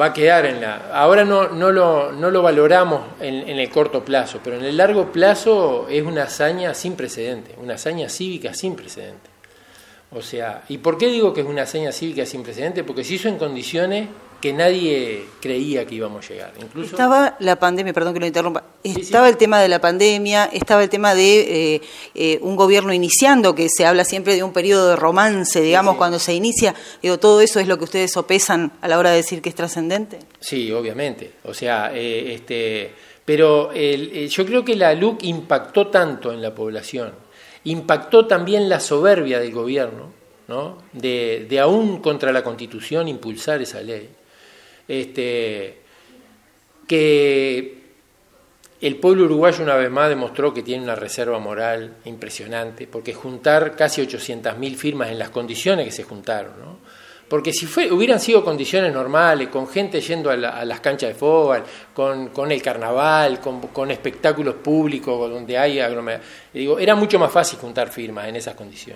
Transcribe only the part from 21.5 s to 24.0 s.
eh, eh, un gobierno iniciando, que se